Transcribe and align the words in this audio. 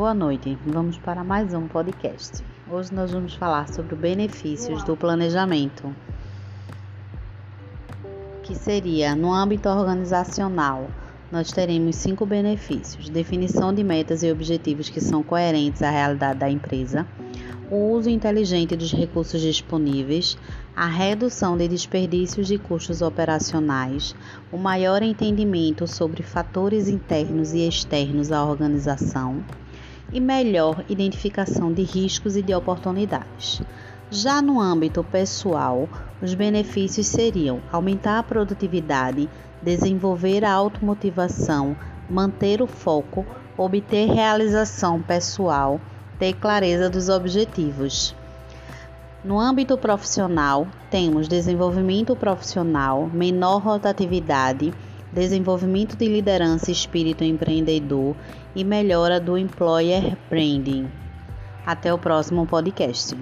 Boa 0.00 0.14
noite, 0.14 0.56
vamos 0.64 0.96
para 0.96 1.22
mais 1.22 1.52
um 1.52 1.68
podcast. 1.68 2.42
Hoje 2.70 2.90
nós 2.94 3.12
vamos 3.12 3.34
falar 3.34 3.68
sobre 3.68 3.94
os 3.94 4.00
benefícios 4.00 4.82
do 4.82 4.96
planejamento, 4.96 5.94
que 8.42 8.54
seria 8.54 9.14
no 9.14 9.30
âmbito 9.30 9.68
organizacional. 9.68 10.88
Nós 11.30 11.52
teremos 11.52 11.96
cinco 11.96 12.24
benefícios: 12.24 13.10
definição 13.10 13.74
de 13.74 13.84
metas 13.84 14.22
e 14.22 14.32
objetivos 14.32 14.88
que 14.88 15.02
são 15.02 15.22
coerentes 15.22 15.82
à 15.82 15.90
realidade 15.90 16.38
da 16.38 16.48
empresa, 16.48 17.06
o 17.70 17.90
uso 17.90 18.08
inteligente 18.08 18.74
dos 18.74 18.94
recursos 18.94 19.42
disponíveis, 19.42 20.34
a 20.74 20.86
redução 20.86 21.58
de 21.58 21.68
desperdícios 21.68 22.50
e 22.50 22.56
custos 22.56 23.02
operacionais, 23.02 24.16
o 24.50 24.56
maior 24.56 25.02
entendimento 25.02 25.86
sobre 25.86 26.22
fatores 26.22 26.88
internos 26.88 27.52
e 27.52 27.68
externos 27.68 28.32
à 28.32 28.42
organização 28.42 29.44
e 30.12 30.20
melhor 30.20 30.84
identificação 30.88 31.72
de 31.72 31.82
riscos 31.82 32.36
e 32.36 32.42
de 32.42 32.54
oportunidades. 32.54 33.62
Já 34.10 34.42
no 34.42 34.60
âmbito 34.60 35.04
pessoal, 35.04 35.88
os 36.20 36.34
benefícios 36.34 37.06
seriam 37.06 37.60
aumentar 37.70 38.18
a 38.18 38.22
produtividade, 38.22 39.28
desenvolver 39.62 40.44
a 40.44 40.52
automotivação, 40.52 41.76
manter 42.08 42.60
o 42.60 42.66
foco, 42.66 43.24
obter 43.56 44.10
realização 44.10 45.00
pessoal 45.00 45.80
ter 46.20 46.34
clareza 46.34 46.90
dos 46.90 47.08
objetivos. 47.08 48.14
No 49.24 49.40
âmbito 49.40 49.76
profissional, 49.78 50.66
temos 50.90 51.26
desenvolvimento 51.26 52.14
profissional, 52.14 53.08
menor 53.12 53.62
rotatividade, 53.62 54.72
desenvolvimento 55.12 55.96
de 55.96 56.06
liderança 56.06 56.70
e 56.70 56.72
espírito 56.72 57.24
empreendedor 57.24 58.16
e 58.54 58.64
melhora 58.64 59.20
do 59.20 59.36
employer 59.36 60.16
branding. 60.28 60.90
Até 61.66 61.92
o 61.92 61.98
próximo 61.98 62.46
podcast. 62.46 63.16